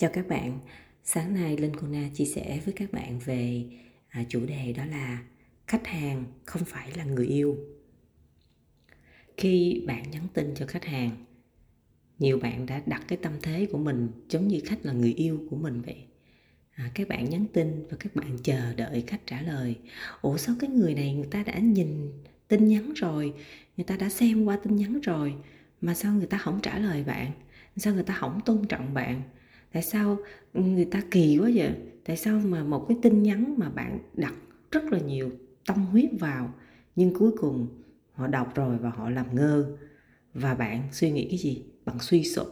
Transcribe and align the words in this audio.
Chào 0.00 0.10
các 0.12 0.28
bạn, 0.28 0.58
sáng 1.04 1.34
nay 1.34 1.56
Linh 1.56 1.72
Cô 1.80 1.86
Na 1.86 2.08
chia 2.14 2.24
sẻ 2.24 2.60
với 2.64 2.74
các 2.74 2.92
bạn 2.92 3.18
về 3.18 3.64
à, 4.08 4.24
chủ 4.28 4.46
đề 4.46 4.72
đó 4.72 4.84
là 4.84 5.22
khách 5.66 5.86
hàng 5.86 6.24
không 6.44 6.62
phải 6.64 6.92
là 6.96 7.04
người 7.04 7.26
yêu. 7.26 7.56
Khi 9.36 9.82
bạn 9.86 10.10
nhắn 10.10 10.26
tin 10.34 10.54
cho 10.54 10.66
khách 10.66 10.84
hàng, 10.84 11.10
nhiều 12.18 12.38
bạn 12.38 12.66
đã 12.66 12.82
đặt 12.86 13.02
cái 13.08 13.18
tâm 13.22 13.32
thế 13.42 13.66
của 13.72 13.78
mình 13.78 14.08
giống 14.28 14.48
như 14.48 14.60
khách 14.64 14.86
là 14.86 14.92
người 14.92 15.12
yêu 15.12 15.40
của 15.50 15.56
mình 15.56 15.82
vậy. 15.82 16.04
À, 16.74 16.90
các 16.94 17.08
bạn 17.08 17.30
nhắn 17.30 17.46
tin 17.52 17.86
và 17.90 17.96
các 18.00 18.14
bạn 18.14 18.38
chờ 18.42 18.74
đợi 18.74 19.04
khách 19.06 19.26
trả 19.26 19.42
lời. 19.42 19.76
Ủa 20.22 20.36
sao 20.36 20.54
cái 20.60 20.70
người 20.70 20.94
này 20.94 21.14
người 21.14 21.28
ta 21.30 21.42
đã 21.42 21.58
nhìn 21.58 22.12
tin 22.48 22.68
nhắn 22.68 22.92
rồi, 22.94 23.34
người 23.76 23.84
ta 23.84 23.96
đã 23.96 24.08
xem 24.08 24.44
qua 24.44 24.58
tin 24.62 24.76
nhắn 24.76 25.00
rồi 25.00 25.34
mà 25.80 25.94
sao 25.94 26.14
người 26.14 26.26
ta 26.26 26.38
không 26.38 26.60
trả 26.62 26.78
lời 26.78 27.04
bạn? 27.04 27.30
Sao 27.76 27.94
người 27.94 28.04
ta 28.04 28.14
không 28.14 28.40
tôn 28.44 28.66
trọng 28.68 28.94
bạn? 28.94 29.22
Tại 29.72 29.82
sao 29.82 30.16
người 30.54 30.84
ta 30.84 31.02
kỳ 31.10 31.38
quá 31.38 31.50
vậy? 31.54 31.70
Tại 32.04 32.16
sao 32.16 32.40
mà 32.44 32.64
một 32.64 32.86
cái 32.88 32.98
tin 33.02 33.22
nhắn 33.22 33.54
mà 33.58 33.70
bạn 33.70 33.98
đặt 34.14 34.34
rất 34.70 34.84
là 34.92 34.98
nhiều 34.98 35.30
tâm 35.66 35.76
huyết 35.86 36.10
vào, 36.20 36.54
nhưng 36.96 37.14
cuối 37.14 37.30
cùng 37.38 37.68
họ 38.12 38.26
đọc 38.26 38.54
rồi 38.54 38.78
và 38.78 38.90
họ 38.90 39.10
làm 39.10 39.34
ngơ? 39.34 39.76
Và 40.34 40.54
bạn 40.54 40.82
suy 40.92 41.10
nghĩ 41.10 41.26
cái 41.30 41.38
gì? 41.38 41.64
Bạn 41.84 41.96
suy 42.00 42.24
sụp, 42.24 42.46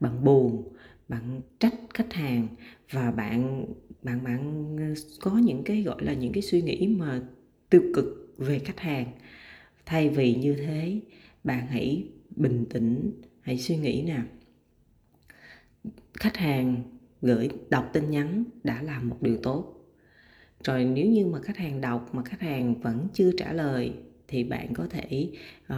bạn 0.00 0.24
buồn, 0.24 0.72
bạn 1.08 1.40
trách 1.58 1.74
khách 1.94 2.12
hàng 2.12 2.48
và 2.92 3.10
bạn 3.10 3.66
bạn 4.02 4.24
bạn 4.24 4.76
ờ, 4.78 4.94
có 5.20 5.38
những 5.38 5.64
cái, 5.64 5.82
gọi 5.82 6.04
là, 6.04 6.12
những 6.12 6.32
cái 6.32 6.42
suy 6.42 6.62
nghĩ 6.62 6.86
mà 6.98 7.22
tiêu 7.70 7.82
cực 7.94 8.34
về 8.38 8.58
khách 8.58 8.80
hàng. 8.80 9.06
Thay 9.86 10.08
vì 10.08 10.34
như 10.34 10.54
thế, 10.54 11.00
bạn 11.44 11.66
hãy 11.66 12.08
bình 12.36 12.64
tĩnh, 12.70 13.12
hãy 13.40 13.58
suy 13.58 13.76
nghĩ 13.76 14.02
nào 14.02 14.24
khách 16.14 16.36
hàng 16.36 16.82
gửi 17.22 17.48
đọc 17.70 17.90
tin 17.92 18.10
nhắn 18.10 18.44
đã 18.64 18.82
là 18.82 19.00
một 19.00 19.16
điều 19.22 19.36
tốt. 19.36 19.74
Rồi 20.64 20.84
nếu 20.84 21.06
như 21.06 21.26
mà 21.26 21.40
khách 21.40 21.56
hàng 21.56 21.80
đọc 21.80 22.14
mà 22.14 22.22
khách 22.24 22.40
hàng 22.40 22.74
vẫn 22.74 23.08
chưa 23.12 23.32
trả 23.38 23.52
lời 23.52 23.92
thì 24.28 24.44
bạn 24.44 24.74
có 24.74 24.86
thể 24.90 25.30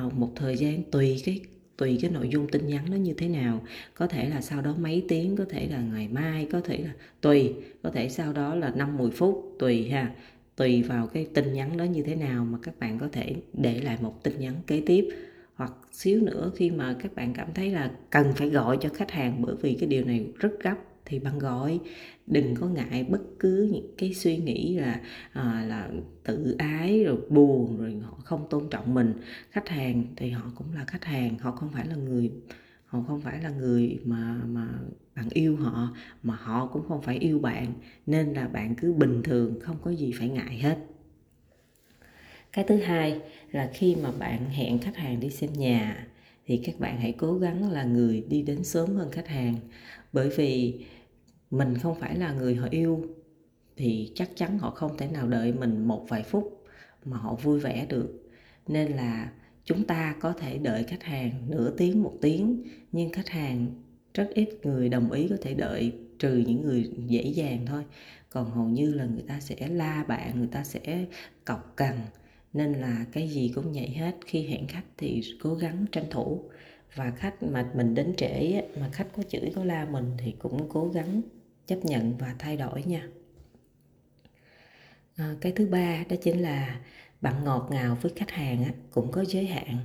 uh, 0.07 0.15
một 0.15 0.33
thời 0.37 0.57
gian 0.57 0.83
tùy 0.91 1.23
cái 1.25 1.41
tùy 1.77 1.99
cái 2.03 2.11
nội 2.11 2.29
dung 2.29 2.49
tin 2.49 2.67
nhắn 2.67 2.91
nó 2.91 2.97
như 2.97 3.15
thế 3.15 3.29
nào. 3.29 3.63
Có 3.95 4.07
thể 4.07 4.29
là 4.29 4.41
sau 4.41 4.63
đó 4.63 4.75
mấy 4.79 5.05
tiếng 5.09 5.37
có 5.37 5.45
thể 5.49 5.69
là 5.69 5.81
ngày 5.81 6.09
mai 6.09 6.49
có 6.53 6.61
thể 6.61 6.79
là 6.79 6.93
tùy 7.21 7.55
có 7.83 7.91
thể 7.91 8.09
sau 8.09 8.33
đó 8.33 8.55
là 8.55 8.73
năm 8.77 8.97
10 8.97 9.11
phút 9.11 9.57
tùy 9.59 9.89
ha. 9.89 10.15
Tùy 10.57 10.83
vào 10.83 11.07
cái 11.07 11.27
tin 11.35 11.53
nhắn 11.53 11.77
đó 11.77 11.85
như 11.85 12.03
thế 12.03 12.17
nào 12.17 12.45
mà 12.45 12.59
các 12.63 12.79
bạn 12.79 12.99
có 12.99 13.09
thể 13.13 13.35
để 13.53 13.81
lại 13.81 13.99
một 14.01 14.23
tin 14.23 14.39
nhắn 14.39 14.55
kế 14.67 14.83
tiếp 14.87 15.09
hoặc 15.55 15.73
xíu 15.93 16.21
nữa 16.21 16.53
khi 16.57 16.71
mà 16.71 16.97
các 17.03 17.15
bạn 17.15 17.33
cảm 17.35 17.49
thấy 17.55 17.71
là 17.71 17.91
cần 18.11 18.33
phải 18.37 18.51
gọi 18.51 18.79
cho 18.81 18.89
khách 18.95 19.11
hàng 19.11 19.43
bởi 19.43 19.57
vì 19.63 19.75
cái 19.81 19.89
điều 19.89 20.05
này 20.05 20.27
rất 20.39 20.53
gấp 20.63 20.77
thì 21.05 21.19
bạn 21.19 21.39
gọi. 21.39 21.81
Đừng 22.27 22.55
có 22.55 22.69
ngại 22.69 23.05
bất 23.05 23.23
cứ 23.39 23.69
những 23.73 23.95
cái 23.99 24.15
suy 24.15 24.37
nghĩ 24.37 24.79
là 24.79 25.01
à, 25.33 25.65
là 25.69 25.91
tự 26.25 26.55
ái 26.59 27.05
rồi 27.05 27.17
buồn 27.29 27.77
rồi 27.79 28.01
họ 28.03 28.19
không 28.25 28.47
tôn 28.51 28.69
trọng 28.71 28.95
mình. 28.95 29.15
Khách 29.51 29.69
hàng 29.69 30.05
thì 30.17 30.31
họ 30.31 30.53
cũng 30.55 30.75
là 30.75 30.85
khách 30.85 31.05
hàng 31.05 31.39
họ 31.39 31.51
không 31.53 31.71
phải 31.73 31.87
là 31.87 31.97
người 31.97 32.31
họ 32.87 33.03
không 33.09 33.21
phải 33.21 33.43
là 33.43 33.51
người 33.51 33.99
mà 34.05 34.41
mà 34.49 34.69
bạn 35.17 35.29
yêu 35.31 35.57
họ 35.57 35.97
mà 36.23 36.37
họ 36.37 36.67
cũng 36.67 36.89
không 36.89 37.03
phải 37.03 37.19
yêu 37.19 37.39
bạn. 37.39 37.73
Nên 38.07 38.33
là 38.33 38.49
bạn 38.49 38.75
cứ 38.75 38.93
bình 38.93 39.23
thường 39.23 39.61
không 39.61 39.77
có 39.83 39.91
gì 39.91 40.13
phải 40.19 40.29
ngại 40.29 40.59
hết 40.59 40.79
cái 42.53 42.65
thứ 42.69 42.77
hai 42.77 43.21
là 43.51 43.71
khi 43.75 43.97
mà 43.97 44.13
bạn 44.19 44.51
hẹn 44.51 44.79
khách 44.79 44.97
hàng 44.97 45.21
đi 45.21 45.31
xem 45.31 45.53
nhà, 45.53 46.07
thì 46.47 46.57
các 46.65 46.81
bạn 46.81 47.01
hãy 47.01 47.13
cố 47.13 47.39
gắng 47.39 47.73
là 47.73 47.85
người 47.85 48.25
đi 48.29 48.43
đến 48.43 48.65
sớm 48.65 48.97
hơn 48.97 49.11
khách 49.11 49.29
hàng. 49.29 49.57
Bởi 50.13 50.29
vì 50.29 50.85
mình 51.51 51.79
không 51.79 52.01
phải 52.01 52.17
là 52.17 52.33
người 52.33 52.55
họ 52.55 52.69
yêu, 52.71 53.07
thì 53.77 54.13
chắc 54.15 54.31
chắn 54.37 54.59
họ 54.59 54.71
không 54.71 54.97
thể 54.97 55.09
nào 55.09 55.29
đợi 55.29 55.53
mình 55.53 55.85
một 55.89 56.07
vài 56.09 56.23
phút 56.23 56.65
mà 57.05 57.17
họ 57.17 57.35
vui 57.35 57.61
vẻ 57.61 57.87
được. 57.89 58.31
Nên 58.69 58.93
là 58.93 59.33
chúng 59.65 59.85
ta 59.85 60.17
có 60.21 60.33
thể 60.33 60.59
đợi 60.59 60.85
khách 60.85 61.03
hàng 61.03 61.31
nửa 61.49 61.71
tiếng, 61.77 62.03
một 62.03 62.15
tiếng, 62.21 62.65
nhưng 62.93 63.13
khách 63.13 63.29
hàng 63.29 63.67
rất 64.15 64.29
ít 64.35 64.49
người 64.63 64.89
đồng 64.89 65.13
ý 65.13 65.29
có 65.29 65.37
thể 65.43 65.55
đợi, 65.55 65.93
trừ 66.19 66.45
những 66.47 66.63
người 66.63 66.91
dễ 67.07 67.23
dàng 67.23 67.67
thôi. 67.67 67.85
Còn 68.31 68.51
hầu 68.51 68.65
như 68.65 68.95
là 68.95 69.05
người 69.05 69.25
ta 69.29 69.41
sẽ 69.41 69.69
la 69.69 70.05
bạn, 70.09 70.39
người 70.39 70.49
ta 70.53 70.65
sẽ 70.65 71.07
cọc 71.45 71.77
cằn 71.77 71.97
nên 72.53 72.73
là 72.73 73.07
cái 73.13 73.29
gì 73.29 73.53
cũng 73.55 73.73
vậy 73.73 73.89
hết. 73.89 74.17
Khi 74.27 74.47
hẹn 74.47 74.67
khách 74.67 74.85
thì 74.97 75.23
cố 75.43 75.55
gắng 75.55 75.87
tranh 75.93 76.11
thủ. 76.11 76.41
Và 76.95 77.11
khách 77.11 77.43
mà 77.43 77.71
mình 77.75 77.95
đến 77.95 78.15
trễ 78.17 78.63
mà 78.81 78.89
khách 78.93 79.09
có 79.17 79.23
chửi 79.23 79.53
có 79.55 79.65
la 79.65 79.85
mình 79.85 80.11
thì 80.19 80.35
cũng 80.39 80.69
cố 80.69 80.89
gắng 80.89 81.23
chấp 81.67 81.79
nhận 81.85 82.17
và 82.17 82.35
thay 82.39 82.57
đổi 82.57 82.83
nha. 82.83 83.09
À, 85.17 85.35
cái 85.41 85.53
thứ 85.53 85.67
ba 85.67 86.05
đó 86.09 86.17
chính 86.23 86.43
là 86.43 86.81
bạn 87.21 87.45
ngọt 87.45 87.69
ngào 87.71 87.99
với 88.03 88.13
khách 88.17 88.31
hàng 88.31 88.65
cũng 88.91 89.13
có 89.13 89.25
giới 89.25 89.47
hạn. 89.47 89.79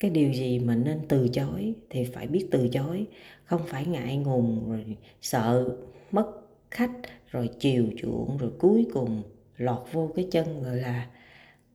Cái 0.00 0.10
điều 0.10 0.32
gì 0.32 0.58
mà 0.58 0.74
nên 0.74 1.00
từ 1.08 1.28
chối 1.28 1.74
thì 1.90 2.04
phải 2.04 2.26
biết 2.26 2.48
từ 2.50 2.68
chối 2.68 3.06
không 3.44 3.60
phải 3.66 3.86
ngại 3.86 4.16
ngùng 4.16 4.70
rồi 4.70 4.96
sợ 5.22 5.68
mất 6.12 6.26
khách 6.70 6.92
rồi 7.30 7.50
chiều 7.60 7.86
chuộng 7.96 8.38
rồi 8.38 8.50
cuối 8.58 8.86
cùng 8.92 9.22
lọt 9.56 9.88
vô 9.92 10.12
cái 10.16 10.28
chân 10.30 10.62
gọi 10.62 10.76
là 10.76 11.06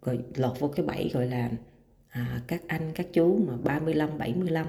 rồi 0.01 0.19
lọt 0.35 0.59
vô 0.59 0.67
cái 0.67 0.85
bẫy 0.85 1.11
gọi 1.13 1.27
là 1.27 1.49
à, 2.09 2.41
các 2.47 2.61
anh 2.67 2.91
các 2.95 3.07
chú 3.13 3.37
mà 3.47 3.53
35 3.63 4.17
75 4.17 4.67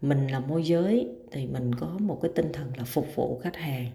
mình 0.00 0.26
là 0.26 0.40
môi 0.40 0.64
giới 0.64 1.08
thì 1.32 1.46
mình 1.46 1.74
có 1.74 1.96
một 2.00 2.18
cái 2.22 2.30
tinh 2.34 2.52
thần 2.52 2.72
là 2.76 2.84
phục 2.84 3.06
vụ 3.14 3.40
khách 3.42 3.56
hàng 3.56 3.90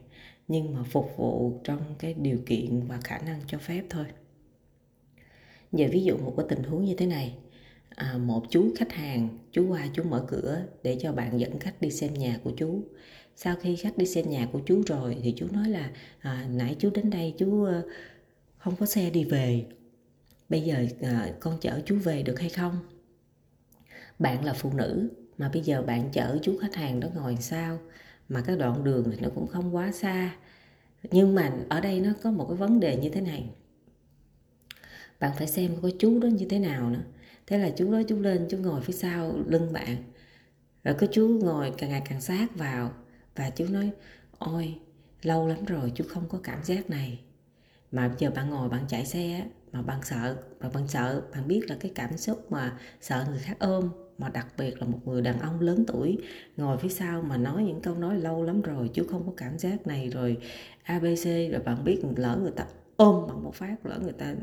nhưng 0.47 0.73
mà 0.73 0.83
phục 0.83 1.17
vụ 1.17 1.59
trong 1.63 1.95
cái 1.99 2.13
điều 2.13 2.37
kiện 2.45 2.81
và 2.87 2.99
khả 3.03 3.17
năng 3.17 3.39
cho 3.47 3.57
phép 3.57 3.83
thôi. 3.89 4.05
Giờ 5.71 5.87
ví 5.91 6.03
dụ 6.03 6.17
một 6.17 6.33
cái 6.37 6.45
tình 6.49 6.63
huống 6.63 6.85
như 6.85 6.95
thế 6.95 7.05
này 7.05 7.35
à, 7.89 8.17
một 8.17 8.43
chú 8.49 8.73
khách 8.77 8.93
hàng 8.93 9.37
chú 9.51 9.67
qua 9.67 9.87
chú 9.93 10.03
mở 10.03 10.25
cửa 10.27 10.61
để 10.83 10.97
cho 11.01 11.11
bạn 11.11 11.39
dẫn 11.39 11.59
khách 11.59 11.81
đi 11.81 11.91
xem 11.91 12.13
nhà 12.13 12.39
của 12.43 12.51
chú. 12.57 12.83
Sau 13.35 13.55
khi 13.61 13.75
khách 13.75 13.97
đi 13.97 14.05
xem 14.05 14.29
nhà 14.29 14.47
của 14.51 14.59
chú 14.65 14.83
rồi 14.87 15.17
thì 15.23 15.33
chú 15.37 15.47
nói 15.51 15.69
là 15.69 15.91
à, 16.19 16.47
nãy 16.51 16.75
chú 16.79 16.89
đến 16.93 17.09
đây 17.09 17.33
chú 17.37 17.67
không 18.57 18.75
có 18.75 18.85
xe 18.85 19.09
đi 19.09 19.23
về 19.23 19.65
bây 20.53 20.61
giờ 20.61 20.85
à, 21.01 21.33
con 21.39 21.57
chở 21.61 21.81
chú 21.85 21.95
về 22.03 22.23
được 22.23 22.39
hay 22.39 22.49
không? 22.49 22.79
Bạn 24.19 24.45
là 24.45 24.53
phụ 24.53 24.73
nữ 24.73 25.09
mà 25.37 25.49
bây 25.53 25.61
giờ 25.61 25.81
bạn 25.81 26.09
chở 26.11 26.37
chú 26.41 26.57
khách 26.61 26.75
hàng 26.75 26.99
đó 26.99 27.07
ngồi 27.15 27.37
sao? 27.39 27.79
Mà 28.29 28.41
cái 28.41 28.57
đoạn 28.57 28.83
đường 28.83 29.11
thì 29.11 29.17
nó 29.21 29.29
cũng 29.35 29.47
không 29.47 29.75
quá 29.75 29.91
xa. 29.91 30.35
Nhưng 31.11 31.35
mà 31.35 31.53
ở 31.69 31.81
đây 31.81 31.99
nó 31.99 32.13
có 32.23 32.31
một 32.31 32.45
cái 32.49 32.57
vấn 32.57 32.79
đề 32.79 32.97
như 32.97 33.09
thế 33.09 33.21
này. 33.21 33.49
Bạn 35.19 35.31
phải 35.37 35.47
xem 35.47 35.75
có 35.81 35.89
chú 35.99 36.19
đó 36.19 36.27
như 36.27 36.45
thế 36.49 36.59
nào 36.59 36.89
nữa. 36.89 37.03
Thế 37.47 37.57
là 37.57 37.69
chú 37.69 37.91
đó 37.91 38.01
chú 38.07 38.19
lên 38.19 38.47
chú 38.49 38.57
ngồi 38.57 38.81
phía 38.81 38.93
sau 38.93 39.35
lưng 39.47 39.73
bạn. 39.73 39.97
Rồi 40.83 40.95
cái 40.99 41.09
chú 41.11 41.39
ngồi 41.41 41.73
càng 41.77 41.89
ngày 41.89 42.01
càng 42.09 42.21
sát 42.21 42.55
vào. 42.55 42.91
Và 43.35 43.49
chú 43.49 43.65
nói 43.69 43.91
ôi 44.37 44.79
lâu 45.21 45.47
lắm 45.47 45.65
rồi 45.65 45.91
chú 45.95 46.03
không 46.09 46.29
có 46.29 46.39
cảm 46.43 46.63
giác 46.63 46.89
này. 46.89 47.19
Mà 47.91 48.15
giờ 48.17 48.31
bạn 48.35 48.49
ngồi 48.49 48.69
bạn 48.69 48.85
chạy 48.87 49.05
xe 49.05 49.45
mà 49.73 49.81
bạn 49.81 49.99
sợ 50.03 50.37
và 50.59 50.69
bạn 50.69 50.87
sợ, 50.87 51.21
bạn 51.33 51.47
biết 51.47 51.69
là 51.69 51.75
cái 51.79 51.91
cảm 51.95 52.17
xúc 52.17 52.51
mà 52.51 52.77
sợ 53.01 53.25
người 53.29 53.39
khác 53.39 53.57
ôm, 53.59 53.89
mà 54.17 54.29
đặc 54.29 54.47
biệt 54.57 54.81
là 54.81 54.87
một 54.87 54.99
người 55.05 55.21
đàn 55.21 55.39
ông 55.39 55.59
lớn 55.59 55.83
tuổi 55.87 56.17
ngồi 56.57 56.77
phía 56.77 56.89
sau 56.89 57.21
mà 57.21 57.37
nói 57.37 57.63
những 57.63 57.81
câu 57.81 57.95
nói 57.95 58.19
lâu 58.19 58.43
lắm 58.43 58.61
rồi 58.61 58.89
chứ 58.93 59.03
không 59.11 59.25
có 59.25 59.33
cảm 59.37 59.59
giác 59.59 59.87
này 59.87 60.09
rồi 60.09 60.37
abc 60.83 61.25
rồi 61.25 61.61
bạn 61.65 61.83
biết 61.83 62.01
lỡ 62.15 62.39
người 62.41 62.51
ta 62.51 62.65
ôm 62.95 63.27
bằng 63.27 63.43
một 63.43 63.55
phát, 63.55 63.85
lỡ 63.85 63.99
người 64.03 64.13
ta 64.13 64.35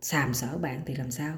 sàm 0.00 0.34
sở 0.34 0.58
bạn 0.58 0.80
thì 0.86 0.94
làm 0.94 1.10
sao? 1.10 1.36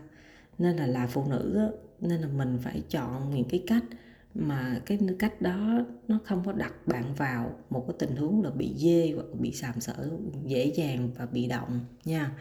Nên 0.59 0.77
là 0.77 0.87
là 0.87 1.07
phụ 1.07 1.25
nữ 1.31 1.71
nên 2.01 2.21
là 2.21 2.29
mình 2.29 2.59
phải 2.63 2.83
chọn 2.89 3.31
những 3.31 3.49
cái 3.49 3.65
cách 3.67 3.85
mà 4.35 4.81
cái 4.87 4.99
cách 5.19 5.43
đó 5.43 5.81
nó 6.09 6.19
không 6.25 6.43
có 6.47 6.53
đặt 6.53 6.87
bạn 6.87 7.15
vào 7.15 7.57
một 7.71 7.85
cái 7.89 7.97
tình 7.99 8.17
huống 8.17 8.45
là 8.45 8.51
bị 8.51 8.75
dê 8.77 9.13
hoặc 9.15 9.27
bị 9.41 9.53
sàm 9.53 9.81
sỡ 9.81 10.11
dễ 10.47 10.67
dàng 10.67 11.11
và 11.17 11.27
bị 11.27 11.47
động 11.47 11.81
nha. 12.05 12.33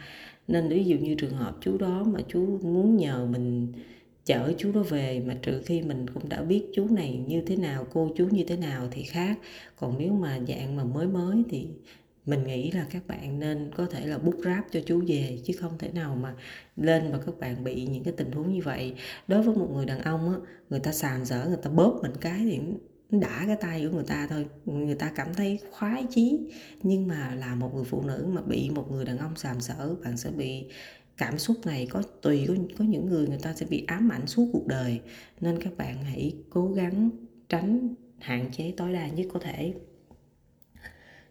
Nên 0.48 0.70
ví 0.70 0.84
dụ 0.84 0.98
như 0.98 1.16
trường 1.16 1.38
hợp 1.38 1.58
chú 1.62 1.78
đó 1.78 2.04
mà 2.04 2.20
chú 2.28 2.60
muốn 2.62 2.98
nhờ 2.98 3.26
mình 3.26 3.74
chở 4.26 4.54
chú 4.58 4.72
đó 4.72 4.84
về 4.90 5.24
mà 5.28 5.38
trừ 5.42 5.62
khi 5.66 5.82
mình 5.82 6.06
cũng 6.14 6.30
đã 6.30 6.44
biết 6.44 6.66
chú 6.74 6.88
này 6.90 7.24
như 7.28 7.42
thế 7.42 7.56
nào, 7.56 7.88
cô 7.94 8.12
chú 8.18 8.28
như 8.32 8.44
thế 8.48 8.58
nào 8.58 8.88
thì 8.92 9.04
khác. 9.04 9.40
Còn 9.76 9.98
nếu 9.98 10.14
mà 10.14 10.40
dạng 10.48 10.76
mà 10.76 10.84
mới 10.84 11.08
mới 11.08 11.44
thì 11.50 11.68
mình 12.28 12.44
nghĩ 12.44 12.72
là 12.72 12.86
các 12.90 13.08
bạn 13.08 13.40
nên 13.40 13.72
có 13.76 13.86
thể 13.86 14.06
là 14.06 14.18
bút 14.18 14.36
ráp 14.46 14.66
cho 14.72 14.80
chú 14.86 15.04
về 15.08 15.40
chứ 15.46 15.54
không 15.60 15.78
thể 15.78 15.92
nào 15.92 16.16
mà 16.16 16.36
lên 16.76 17.12
và 17.12 17.20
các 17.26 17.40
bạn 17.40 17.64
bị 17.64 17.86
những 17.86 18.04
cái 18.04 18.14
tình 18.18 18.32
huống 18.32 18.54
như 18.54 18.62
vậy. 18.64 18.96
Đối 19.28 19.44
với 19.44 19.56
một 19.56 19.70
người 19.74 19.86
đàn 19.86 20.02
ông 20.02 20.30
á 20.30 20.36
người 20.70 20.80
ta 20.80 20.92
sàm 20.92 21.26
dở 21.26 21.46
người 21.48 21.58
ta 21.64 21.70
bóp 21.70 22.00
mình 22.02 22.12
cái 22.22 22.40
thì 22.40 22.60
đã 23.20 23.44
cái 23.48 23.58
tay 23.62 23.86
của 23.86 23.96
người 23.96 24.06
ta 24.08 24.28
thôi. 24.30 24.46
Người 24.66 24.96
ta 24.96 25.12
cảm 25.16 25.34
thấy 25.34 25.60
khoái 25.72 26.06
chí 26.10 26.40
nhưng 26.84 27.08
mà 27.08 27.36
là 27.36 27.56
một 27.56 27.76
người 27.76 27.86
phụ 27.86 28.02
nữ 28.02 28.28
mà 28.34 28.42
bị 28.42 28.70
một 28.70 28.92
người 28.92 29.06
đàn 29.06 29.18
ông 29.18 29.36
sàm 29.36 29.60
sỡ 29.60 29.96
bạn 30.04 30.18
sẽ 30.18 30.30
bị 30.32 30.66
cảm 31.18 31.38
xúc 31.38 31.58
này 31.66 31.88
có 31.92 32.04
tùy 32.22 32.46
có, 32.48 32.54
có 32.78 32.86
những 32.86 33.06
người 33.06 33.28
người 33.28 33.40
ta 33.42 33.54
sẽ 33.54 33.66
bị 33.66 33.84
ám 33.88 34.10
ảnh 34.12 34.28
suốt 34.28 34.50
cuộc 34.54 34.68
đời. 34.68 35.02
Nên 35.42 35.62
các 35.62 35.78
bạn 35.78 36.04
hãy 36.04 36.36
cố 36.50 36.72
gắng 36.72 37.10
tránh 37.50 37.96
hạn 38.20 38.50
chế 38.52 38.74
tối 38.78 38.94
đa 38.94 39.08
nhất 39.08 39.28
có 39.34 39.40
thể 39.40 39.74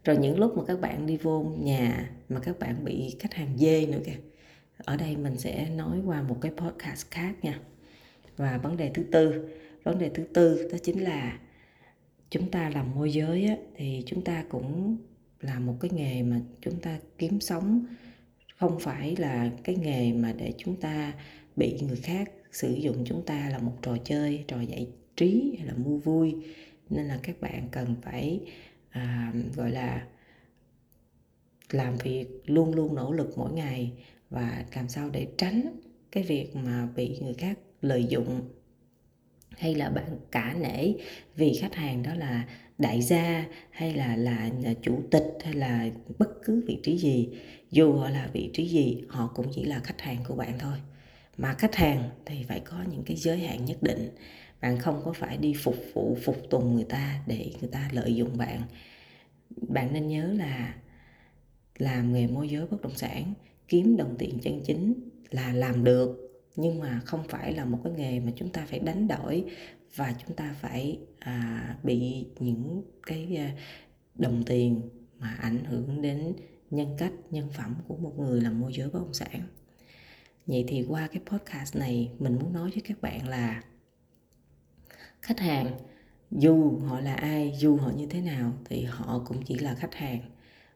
rồi 0.06 0.16
những 0.16 0.38
lúc 0.38 0.56
mà 0.56 0.64
các 0.66 0.80
bạn 0.80 1.06
đi 1.06 1.16
vô 1.16 1.42
nhà 1.42 2.10
mà 2.28 2.40
các 2.40 2.58
bạn 2.58 2.84
bị 2.84 3.16
khách 3.20 3.34
hàng 3.34 3.58
dê 3.58 3.86
nữa 3.86 3.98
kìa 4.06 4.16
ở 4.76 4.96
đây 4.96 5.16
mình 5.16 5.38
sẽ 5.38 5.68
nói 5.70 5.98
qua 6.04 6.22
một 6.22 6.36
cái 6.40 6.52
podcast 6.56 7.10
khác 7.10 7.34
nha. 7.42 7.60
Và 8.36 8.58
vấn 8.58 8.76
đề 8.76 8.90
thứ 8.94 9.02
tư 9.12 9.48
vấn 9.82 9.98
đề 9.98 10.10
thứ 10.14 10.24
tư 10.34 10.68
đó 10.72 10.78
chính 10.82 11.04
là 11.04 11.38
chúng 12.30 12.50
ta 12.50 12.70
làm 12.70 12.94
môi 12.94 13.12
giới 13.12 13.44
á, 13.44 13.56
thì 13.76 14.02
chúng 14.06 14.24
ta 14.24 14.44
cũng 14.48 14.96
là 15.40 15.58
một 15.58 15.74
cái 15.80 15.90
nghề 15.94 16.22
mà 16.22 16.40
chúng 16.60 16.80
ta 16.80 16.98
kiếm 17.18 17.40
sống 17.40 17.86
không 18.56 18.78
phải 18.80 19.16
là 19.16 19.50
cái 19.64 19.76
nghề 19.76 20.12
mà 20.12 20.32
để 20.32 20.52
chúng 20.58 20.76
ta 20.76 21.12
bị 21.56 21.78
người 21.80 21.96
khác 21.96 22.30
sử 22.52 22.72
dụng. 22.72 23.04
Chúng 23.04 23.22
ta 23.26 23.48
là 23.52 23.58
một 23.58 23.72
trò 23.82 23.96
chơi 24.04 24.44
trò 24.48 24.60
giải 24.60 24.86
trí 25.16 25.54
hay 25.58 25.66
là 25.66 25.74
mua 25.74 25.98
vui. 25.98 26.36
Nên 26.90 27.06
là 27.06 27.18
các 27.22 27.40
bạn 27.40 27.68
cần 27.70 27.94
phải 28.02 28.40
à, 28.96 29.32
gọi 29.56 29.70
là 29.70 30.06
làm 31.70 31.96
việc 31.96 32.26
luôn 32.46 32.74
luôn 32.74 32.94
nỗ 32.94 33.12
lực 33.12 33.38
mỗi 33.38 33.52
ngày 33.52 33.92
và 34.30 34.64
làm 34.74 34.88
sao 34.88 35.10
để 35.10 35.28
tránh 35.38 35.80
cái 36.12 36.22
việc 36.22 36.56
mà 36.56 36.88
bị 36.96 37.18
người 37.20 37.34
khác 37.34 37.58
lợi 37.80 38.04
dụng 38.04 38.40
hay 39.50 39.74
là 39.74 39.90
bạn 39.90 40.18
cả 40.30 40.56
nể 40.60 40.92
vì 41.36 41.58
khách 41.60 41.74
hàng 41.74 42.02
đó 42.02 42.14
là 42.14 42.44
đại 42.78 43.02
gia 43.02 43.44
hay 43.70 43.94
là 43.94 44.16
là, 44.16 44.50
là 44.62 44.74
chủ 44.82 45.02
tịch 45.10 45.38
hay 45.44 45.54
là 45.54 45.90
bất 46.18 46.28
cứ 46.44 46.64
vị 46.66 46.78
trí 46.82 46.98
gì. 46.98 47.28
Dù 47.70 47.92
họ 47.92 48.10
là 48.10 48.30
vị 48.32 48.50
trí 48.52 48.68
gì 48.68 49.02
họ 49.08 49.32
cũng 49.34 49.46
chỉ 49.54 49.64
là 49.64 49.80
khách 49.80 50.00
hàng 50.00 50.18
của 50.28 50.34
bạn 50.34 50.58
thôi. 50.58 50.78
Mà 51.36 51.54
khách 51.54 51.74
hàng 51.74 52.10
thì 52.26 52.44
phải 52.48 52.60
có 52.60 52.76
những 52.90 53.02
cái 53.06 53.16
giới 53.16 53.38
hạn 53.38 53.64
nhất 53.64 53.82
định 53.82 54.10
bạn 54.60 54.78
không 54.78 55.02
có 55.04 55.12
phải 55.12 55.36
đi 55.36 55.54
phục 55.62 55.76
vụ 55.94 56.16
phục 56.24 56.36
tùng 56.50 56.74
người 56.74 56.84
ta 56.84 57.22
để 57.26 57.52
người 57.60 57.70
ta 57.70 57.88
lợi 57.92 58.14
dụng 58.14 58.36
bạn. 58.36 58.62
Bạn 59.68 59.92
nên 59.92 60.08
nhớ 60.08 60.32
là 60.32 60.74
làm 61.78 62.12
nghề 62.12 62.26
môi 62.26 62.48
giới 62.48 62.66
bất 62.66 62.82
động 62.82 62.94
sản 62.96 63.34
kiếm 63.68 63.96
đồng 63.96 64.14
tiền 64.18 64.38
chân 64.42 64.60
chính 64.64 64.94
là 65.30 65.52
làm 65.52 65.84
được. 65.84 66.22
Nhưng 66.56 66.78
mà 66.78 67.00
không 67.04 67.28
phải 67.28 67.52
là 67.52 67.64
một 67.64 67.80
cái 67.84 67.92
nghề 67.96 68.20
mà 68.20 68.32
chúng 68.36 68.48
ta 68.48 68.66
phải 68.66 68.78
đánh 68.78 69.08
đổi 69.08 69.44
và 69.94 70.14
chúng 70.26 70.36
ta 70.36 70.54
phải 70.60 70.98
à, 71.18 71.76
bị 71.82 72.26
những 72.38 72.82
cái 73.06 73.36
à, 73.36 73.52
đồng 74.14 74.42
tiền 74.46 74.80
mà 75.18 75.36
ảnh 75.40 75.64
hưởng 75.64 76.02
đến 76.02 76.32
nhân 76.70 76.94
cách 76.98 77.12
nhân 77.30 77.48
phẩm 77.56 77.74
của 77.88 77.96
một 77.96 78.12
người 78.18 78.40
làm 78.40 78.60
môi 78.60 78.72
giới 78.74 78.90
bất 78.90 78.98
động 78.98 79.14
sản. 79.14 79.40
Vậy 80.46 80.64
thì 80.68 80.84
qua 80.88 81.06
cái 81.06 81.22
podcast 81.26 81.76
này 81.76 82.10
mình 82.18 82.34
muốn 82.34 82.52
nói 82.52 82.70
với 82.70 82.82
các 82.84 83.00
bạn 83.00 83.28
là 83.28 83.62
khách 85.26 85.40
hàng, 85.40 85.78
dù 86.30 86.78
họ 86.78 87.00
là 87.00 87.14
ai, 87.14 87.54
dù 87.58 87.76
họ 87.76 87.90
như 87.96 88.06
thế 88.06 88.20
nào, 88.20 88.52
thì 88.64 88.82
họ 88.82 89.22
cũng 89.26 89.42
chỉ 89.42 89.58
là 89.58 89.74
khách 89.74 89.94
hàng. 89.94 90.20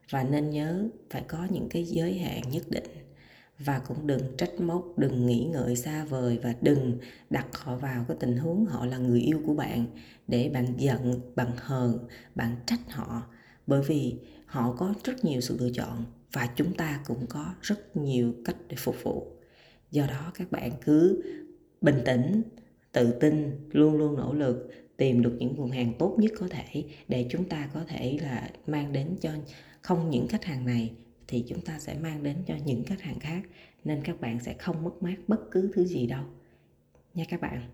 Và 0.09 0.23
nên 0.23 0.49
nhớ 0.49 0.89
phải 1.09 1.23
có 1.27 1.47
những 1.49 1.69
cái 1.69 1.83
giới 1.83 2.17
hạn 2.17 2.41
nhất 2.51 2.63
định. 2.69 2.83
Và 3.59 3.79
cũng 3.79 4.07
đừng 4.07 4.37
trách 4.37 4.59
móc, 4.59 4.97
đừng 4.97 5.25
nghĩ 5.25 5.49
ngợi 5.51 5.75
xa 5.75 6.05
vời 6.05 6.39
và 6.43 6.55
đừng 6.61 6.97
đặt 7.29 7.47
họ 7.57 7.75
vào 7.75 8.05
cái 8.07 8.17
tình 8.19 8.37
huống 8.37 8.65
họ 8.65 8.85
là 8.85 8.97
người 8.97 9.19
yêu 9.19 9.41
của 9.45 9.53
bạn 9.53 9.85
để 10.27 10.49
bạn 10.53 10.73
giận, 10.77 11.21
bạn 11.35 11.51
hờn, 11.57 11.97
bạn 12.35 12.55
trách 12.65 12.91
họ. 12.91 13.23
Bởi 13.67 13.81
vì 13.81 14.15
họ 14.45 14.75
có 14.77 14.93
rất 15.03 15.25
nhiều 15.25 15.41
sự 15.41 15.57
lựa 15.59 15.71
chọn 15.73 16.05
và 16.33 16.49
chúng 16.55 16.73
ta 16.73 16.99
cũng 17.05 17.25
có 17.29 17.45
rất 17.61 17.97
nhiều 17.97 18.33
cách 18.45 18.57
để 18.67 18.75
phục 18.79 18.95
vụ. 19.03 19.27
Do 19.91 20.07
đó 20.07 20.31
các 20.35 20.51
bạn 20.51 20.71
cứ 20.85 21.23
bình 21.81 22.01
tĩnh 22.05 22.41
tự 22.91 23.11
tin 23.11 23.51
luôn 23.71 23.97
luôn 23.97 24.15
nỗ 24.17 24.33
lực, 24.33 24.69
tìm 24.97 25.21
được 25.21 25.37
những 25.39 25.55
nguồn 25.55 25.71
hàng 25.71 25.93
tốt 25.99 26.15
nhất 26.19 26.31
có 26.39 26.47
thể 26.47 26.83
để 27.07 27.27
chúng 27.29 27.49
ta 27.49 27.69
có 27.73 27.83
thể 27.87 28.17
là 28.21 28.49
mang 28.67 28.93
đến 28.93 29.15
cho 29.21 29.31
không 29.81 30.09
những 30.09 30.27
khách 30.27 30.45
hàng 30.45 30.65
này, 30.65 30.91
thì 31.27 31.43
chúng 31.47 31.61
ta 31.61 31.79
sẽ 31.79 31.97
mang 32.01 32.23
đến 32.23 32.37
cho 32.45 32.55
những 32.65 32.83
khách 32.83 33.01
hàng 33.01 33.19
khác. 33.19 33.41
Nên 33.83 34.01
các 34.03 34.21
bạn 34.21 34.39
sẽ 34.39 34.53
không 34.53 34.83
mất 34.83 35.03
mát 35.03 35.15
bất 35.27 35.51
cứ 35.51 35.71
thứ 35.73 35.85
gì 35.85 36.07
đâu. 36.07 36.23
Nha 37.13 37.25
các 37.29 37.41
bạn, 37.41 37.69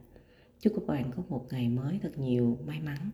chúc 0.60 0.74
các 0.75 0.88
bạn 0.88 1.12
có 1.16 1.24
một 1.30 1.46
ngày 1.52 1.70
mới 1.70 2.00
thật 2.02 2.18
nhiều 2.18 2.58
may 2.66 2.80
mắn. 2.81 3.12